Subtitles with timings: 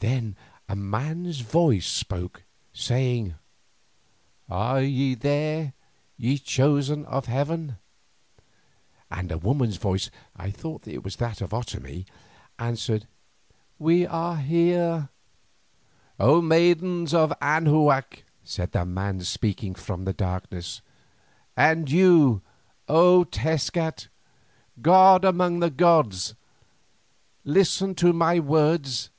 [0.00, 0.36] Then
[0.68, 3.34] a man's voice spoke, saying:
[4.48, 5.72] "Are ye there,
[6.16, 7.78] ye chosen of heaven?"
[9.10, 12.06] And a woman's voice, I thought it was that of Otomie,
[12.60, 13.08] answered:
[13.76, 15.08] "We are here."
[16.20, 20.80] "O maidens of Anahuac," said the man speaking from the darkness,
[21.56, 22.40] "and you,
[22.88, 24.06] O Tezcat,
[24.80, 26.36] god among the gods,
[27.44, 29.10] listen to my words.